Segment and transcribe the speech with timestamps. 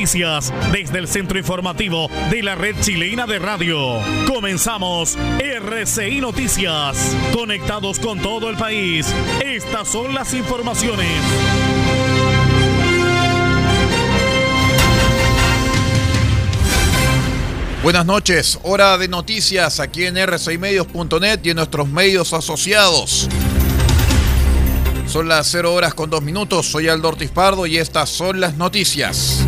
[0.00, 3.98] Noticias desde el centro informativo de la red chilena de radio.
[4.26, 7.14] Comenzamos RCI Noticias.
[7.34, 9.06] Conectados con todo el país.
[9.44, 11.06] Estas son las informaciones.
[17.82, 23.28] Buenas noches, hora de noticias aquí en rcimedios.net y en nuestros medios asociados.
[25.06, 28.56] Son las 0 horas con 2 minutos, soy Aldo Ortiz Pardo y estas son las
[28.56, 29.39] noticias.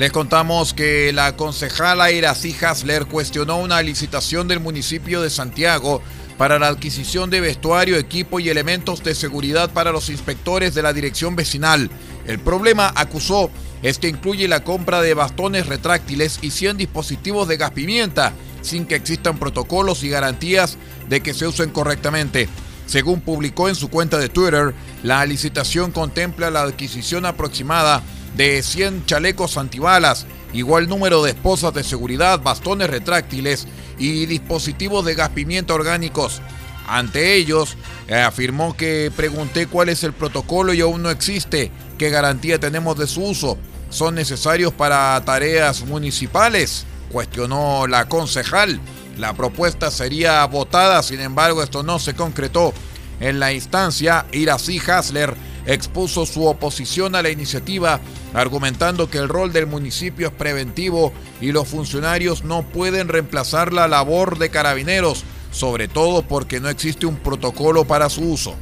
[0.00, 6.00] Les contamos que la concejala Iracy Hasler cuestionó una licitación del municipio de Santiago
[6.38, 10.94] para la adquisición de vestuario, equipo y elementos de seguridad para los inspectores de la
[10.94, 11.90] dirección vecinal.
[12.26, 13.50] El problema, acusó,
[13.82, 18.32] es que incluye la compra de bastones retráctiles y 100 dispositivos de gas pimienta,
[18.62, 20.78] sin que existan protocolos y garantías
[21.10, 22.48] de que se usen correctamente.
[22.86, 28.02] Según publicó en su cuenta de Twitter, la licitación contempla la adquisición aproximada
[28.36, 33.66] de 100 chalecos antibalas, igual número de esposas de seguridad, bastones retráctiles
[33.98, 36.40] y dispositivos de gas pimienta orgánicos.
[36.86, 37.76] Ante ellos,
[38.08, 41.70] eh, afirmó que pregunté cuál es el protocolo y aún no existe.
[41.98, 43.58] ¿Qué garantía tenemos de su uso?
[43.90, 46.84] ¿Son necesarios para tareas municipales?
[47.12, 48.80] Cuestionó la concejal.
[49.18, 52.72] La propuesta sería votada, sin embargo, esto no se concretó.
[53.20, 55.36] En la instancia, Iracy Hasler
[55.66, 58.00] expuso su oposición a la iniciativa,
[58.34, 63.88] argumentando que el rol del municipio es preventivo y los funcionarios no pueden reemplazar la
[63.88, 68.56] labor de carabineros, sobre todo porque no existe un protocolo para su uso.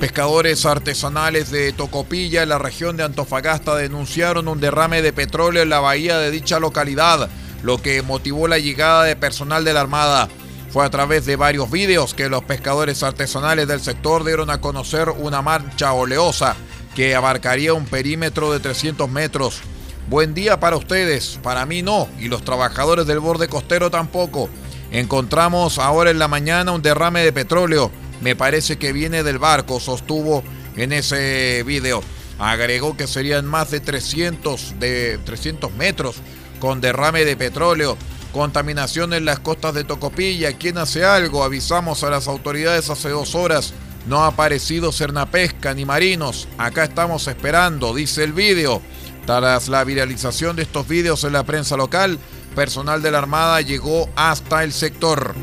[0.00, 5.68] Pescadores artesanales de Tocopilla, en la región de Antofagasta, denunciaron un derrame de petróleo en
[5.68, 7.28] la bahía de dicha localidad,
[7.66, 10.28] lo que motivó la llegada de personal de la Armada.
[10.70, 15.10] Fue a través de varios vídeos que los pescadores artesanales del sector dieron a conocer
[15.10, 16.56] una marcha oleosa
[16.94, 19.60] que abarcaría un perímetro de 300 metros.
[20.08, 24.48] Buen día para ustedes, para mí no, y los trabajadores del borde costero tampoco.
[24.92, 27.90] Encontramos ahora en la mañana un derrame de petróleo
[28.20, 30.42] me parece que viene del barco, sostuvo
[30.76, 32.02] en ese video.
[32.38, 36.16] Agregó que serían más de 300, de 300 metros
[36.58, 37.96] con derrame de petróleo,
[38.32, 40.52] contaminación en las costas de Tocopilla.
[40.52, 41.44] ¿Quién hace algo?
[41.44, 43.72] Avisamos a las autoridades hace dos horas.
[44.06, 46.46] No ha aparecido Cernapesca ni marinos.
[46.58, 48.82] Acá estamos esperando, dice el video.
[49.26, 52.18] Tras la viralización de estos videos en la prensa local,
[52.54, 55.34] personal de la Armada llegó hasta el sector.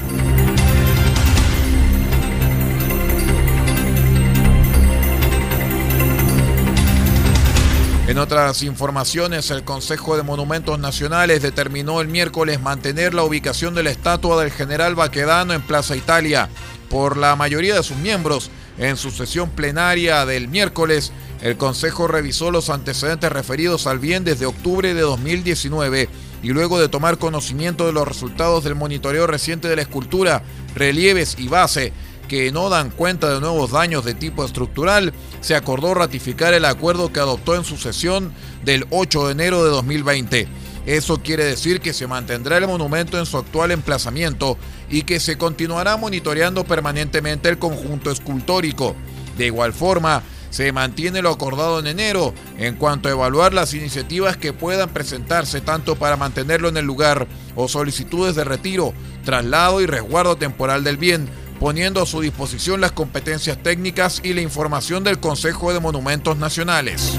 [8.13, 13.81] En otras informaciones, el Consejo de Monumentos Nacionales determinó el miércoles mantener la ubicación de
[13.81, 16.47] la estatua del general Baquedano en Plaza Italia.
[16.91, 21.11] Por la mayoría de sus miembros, en su sesión plenaria del miércoles,
[21.41, 26.07] el Consejo revisó los antecedentes referidos al bien desde octubre de 2019
[26.43, 30.43] y luego de tomar conocimiento de los resultados del monitoreo reciente de la escultura,
[30.75, 31.93] relieves y base,
[32.27, 37.11] que no dan cuenta de nuevos daños de tipo estructural, se acordó ratificar el acuerdo
[37.11, 38.33] que adoptó en su sesión
[38.63, 40.47] del 8 de enero de 2020.
[40.85, 44.57] Eso quiere decir que se mantendrá el monumento en su actual emplazamiento
[44.89, 48.95] y que se continuará monitoreando permanentemente el conjunto escultórico.
[49.37, 50.23] De igual forma,
[50.53, 55.61] se mantiene lo acordado en enero en cuanto a evaluar las iniciativas que puedan presentarse
[55.61, 58.93] tanto para mantenerlo en el lugar o solicitudes de retiro,
[59.25, 61.27] traslado y resguardo temporal del bien,
[61.63, 67.17] poniendo a su disposición las competencias técnicas y la información del Consejo de Monumentos Nacionales.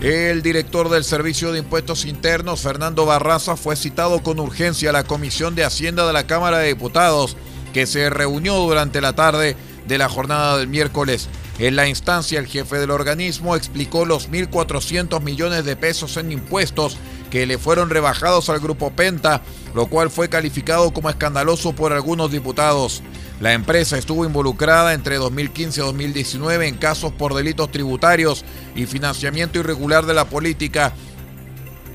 [0.00, 5.04] El director del Servicio de Impuestos Internos, Fernando Barraza, fue citado con urgencia a la
[5.04, 7.36] Comisión de Hacienda de la Cámara de Diputados,
[7.72, 9.54] que se reunió durante la tarde
[9.86, 11.28] de la jornada del miércoles.
[11.58, 16.96] En la instancia, el jefe del organismo explicó los 1.400 millones de pesos en impuestos
[17.30, 19.40] que le fueron rebajados al grupo Penta,
[19.72, 23.02] lo cual fue calificado como escandaloso por algunos diputados.
[23.40, 29.60] La empresa estuvo involucrada entre 2015 y 2019 en casos por delitos tributarios y financiamiento
[29.60, 30.92] irregular de la política.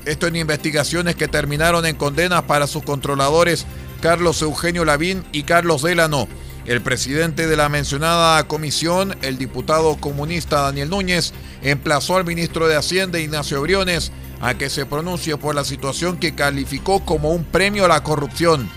[0.06, 3.66] Esto en investigaciones que terminaron en condenas para sus controladores
[4.00, 6.28] Carlos Eugenio Lavín y Carlos Delano.
[6.66, 12.76] El presidente de la mencionada comisión, el diputado comunista Daniel Núñez, emplazó al ministro de
[12.76, 17.86] Hacienda Ignacio Briones a que se pronuncie por la situación que calificó como un premio
[17.86, 18.70] a la corrupción.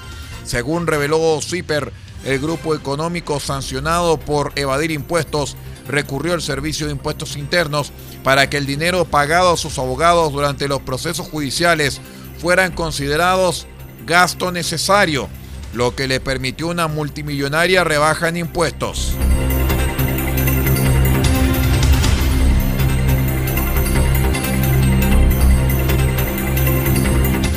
[0.45, 1.91] Según reveló Zipper,
[2.25, 5.57] el grupo económico sancionado por evadir impuestos
[5.88, 7.91] recurrió al Servicio de Impuestos Internos
[8.24, 12.00] para que el dinero pagado a sus abogados durante los procesos judiciales
[12.38, 13.68] fueran considerados
[14.06, 15.27] gasto necesario,
[15.73, 19.13] lo que le permitió una multimillonaria rebaja en impuestos.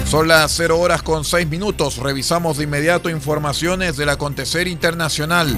[0.07, 1.99] Son las 0 horas con 6 minutos.
[1.99, 5.55] Revisamos de inmediato informaciones del acontecer internacional.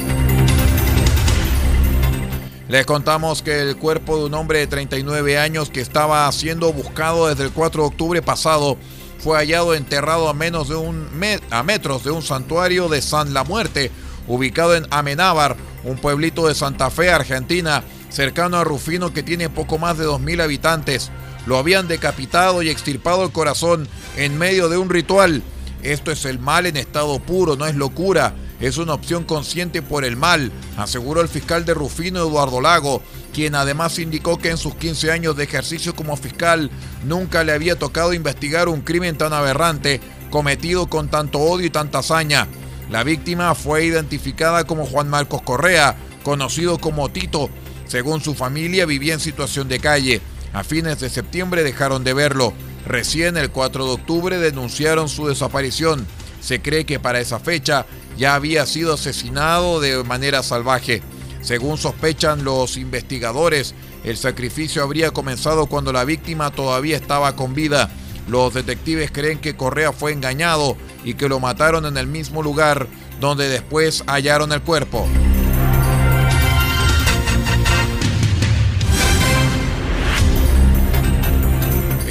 [2.69, 7.29] Les contamos que el cuerpo de un hombre de 39 años que estaba siendo buscado
[7.29, 8.79] desde el 4 de octubre pasado
[9.19, 11.09] fue hallado enterrado a menos de un
[11.51, 13.91] a metros de un santuario de San La Muerte,
[14.27, 19.79] ubicado en Amenábar, un pueblito de Santa Fe, Argentina, cercano a Rufino que tiene poco
[19.79, 21.11] más de 2.000 habitantes.
[21.47, 25.43] Lo habían decapitado y extirpado el corazón en medio de un ritual.
[25.83, 28.35] Esto es el mal en estado puro, no es locura.
[28.61, 33.03] Es una opción consciente por el mal, aseguró el fiscal de Rufino Eduardo Lago,
[33.33, 36.71] quien además indicó que en sus 15 años de ejercicio como fiscal
[37.05, 40.01] nunca le había tocado investigar un crimen tan aberrante,
[40.31, 42.49] cometido con tanto odio y tanta hazaña.
[42.91, 47.51] La víctima fue identificada como Juan Marcos Correa, conocido como Tito.
[47.87, 50.21] Según su familia, vivía en situación de calle.
[50.53, 52.55] A fines de septiembre dejaron de verlo.
[52.87, 56.07] Recién el 4 de octubre denunciaron su desaparición.
[56.41, 57.87] Se cree que para esa fecha
[58.19, 61.03] ya había sido asesinado de manera salvaje.
[61.41, 63.75] Según sospechan los investigadores,
[64.05, 67.91] el sacrificio habría comenzado cuando la víctima todavía estaba con vida.
[68.29, 72.89] Los detectives creen que Correa fue engañado y que lo mataron en el mismo lugar
[73.21, 75.07] donde después hallaron el cuerpo.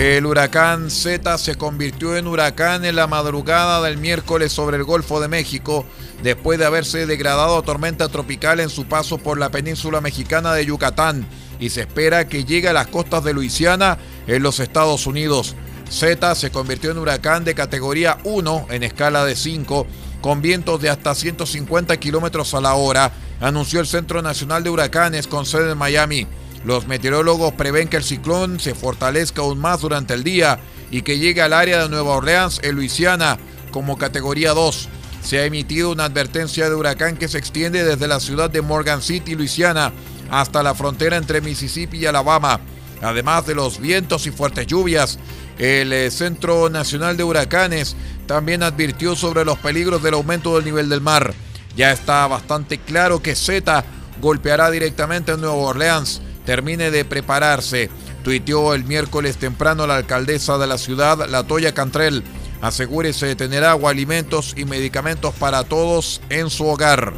[0.08, 5.20] El huracán Z se convirtió en huracán en la madrugada del miércoles sobre el Golfo
[5.20, 5.86] de México,
[6.24, 10.66] después de haberse degradado a tormenta tropical en su paso por la península mexicana de
[10.66, 11.28] Yucatán,
[11.60, 15.58] y se espera que llegue a las costas de Luisiana en los Estados Unidos.
[15.90, 19.88] Z se convirtió en huracán de categoría 1 en escala de 5,
[20.22, 25.28] con vientos de hasta 150 kilómetros a la hora, anunció el Centro Nacional de Huracanes
[25.28, 26.28] con sede en Miami.
[26.66, 30.60] Los meteorólogos prevén que el ciclón se fortalezca aún más durante el día
[30.92, 33.38] y que llegue al área de Nueva Orleans, en Luisiana,
[33.72, 34.90] como categoría 2.
[35.24, 39.02] Se ha emitido una advertencia de huracán que se extiende desde la ciudad de Morgan
[39.02, 39.92] City, Luisiana,
[40.30, 42.60] hasta la frontera entre Mississippi y Alabama.
[43.02, 45.20] Además de los vientos y fuertes lluvias,
[45.60, 47.96] el eh, Centro Nacional de Huracanes
[48.26, 51.34] también advirtió sobre los peligros del aumento del nivel del mar.
[51.76, 53.84] Ya está bastante claro que Z
[54.20, 57.90] golpeará directamente a Nueva Orleans termine de prepararse,
[58.24, 62.24] tuiteó el miércoles temprano la alcaldesa de la ciudad, Latoya Cantrell.
[62.62, 67.12] Asegúrese de tener agua, alimentos y medicamentos para todos en su hogar.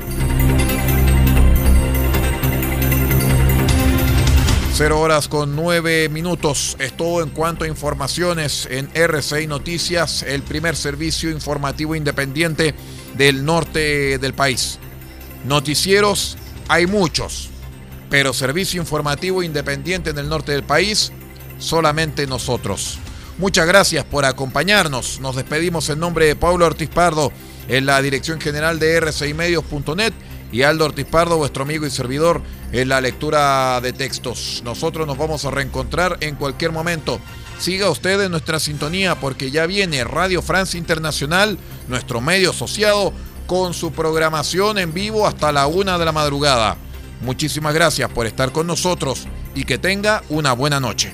[4.74, 6.76] Cero horas con nueve minutos.
[6.80, 12.74] Es todo en cuanto a informaciones en RCI Noticias, el primer servicio informativo independiente
[13.16, 14.80] del norte del país.
[15.46, 16.36] Noticieros
[16.68, 17.52] hay muchos
[18.10, 21.12] pero servicio informativo independiente en el norte del país,
[21.58, 23.00] solamente nosotros.
[23.38, 25.20] Muchas gracias por acompañarnos.
[25.22, 27.32] Nos despedimos en nombre de Pablo Ortiz Pardo
[27.70, 30.13] en la dirección general de rcimedios.net
[30.51, 34.62] y Aldo Ortiz Pardo, vuestro amigo y servidor, en la lectura de textos.
[34.66, 37.20] Nosotros nos vamos a reencontrar en cualquier momento.
[37.60, 43.13] Siga usted en nuestra sintonía porque ya viene Radio France Internacional, nuestro medio asociado,
[43.48, 46.78] con su programación en vivo hasta la una de la madrugada.
[47.22, 51.14] Muchísimas gracias por estar con nosotros y que tenga una buena noche.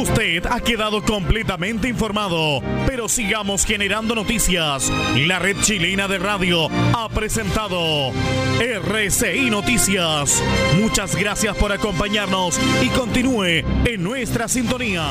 [0.00, 4.90] Usted ha quedado completamente informado, pero sigamos generando noticias.
[5.16, 8.12] La red chilena de radio ha presentado
[8.60, 10.42] RCI Noticias.
[10.80, 15.04] Muchas gracias por acompañarnos y continúe en nuestra sintonía.